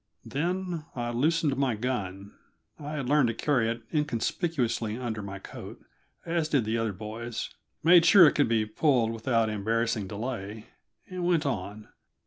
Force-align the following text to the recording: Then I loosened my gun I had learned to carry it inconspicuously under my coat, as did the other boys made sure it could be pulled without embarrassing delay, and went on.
Then 0.25 0.85
I 0.95 1.11
loosened 1.11 1.55
my 1.57 1.75
gun 1.75 2.31
I 2.79 2.93
had 2.93 3.07
learned 3.07 3.27
to 3.27 3.35
carry 3.35 3.69
it 3.69 3.83
inconspicuously 3.93 4.97
under 4.97 5.21
my 5.21 5.37
coat, 5.37 5.79
as 6.25 6.49
did 6.49 6.65
the 6.65 6.75
other 6.79 6.91
boys 6.91 7.51
made 7.83 8.03
sure 8.03 8.25
it 8.25 8.33
could 8.33 8.49
be 8.49 8.65
pulled 8.65 9.11
without 9.11 9.47
embarrassing 9.47 10.07
delay, 10.07 10.65
and 11.07 11.23
went 11.27 11.45
on. 11.45 11.89